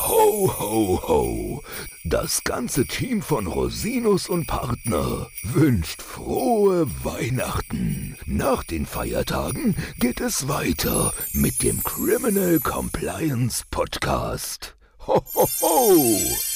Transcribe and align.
Ho, 0.00 0.48
ho, 0.60 1.00
ho! 1.08 1.62
Das 2.04 2.44
ganze 2.44 2.86
Team 2.86 3.20
von 3.20 3.48
Rosinus 3.48 4.28
und 4.28 4.46
Partner 4.46 5.26
wünscht 5.42 6.02
frohe 6.02 6.86
Weihnachten. 7.02 8.16
Nach 8.24 8.62
den 8.62 8.86
Feiertagen 8.86 9.74
geht 9.98 10.20
es 10.20 10.46
weiter 10.46 11.12
mit 11.32 11.64
dem 11.64 11.82
Criminal 11.82 12.60
Compliance 12.60 13.64
Podcast. 13.70 14.76
Ho, 15.06 15.20
ho, 15.34 15.48
ho! 15.60 16.47